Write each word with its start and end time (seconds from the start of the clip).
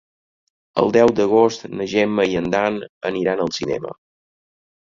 El 0.83 0.89
deu 0.95 1.11
d'agost 1.19 1.67
na 1.81 1.87
Gemma 1.93 2.27
i 2.31 2.39
en 2.41 2.49
Dan 2.57 2.81
aniran 3.11 3.45
al 3.47 3.55
cinema. 3.59 3.93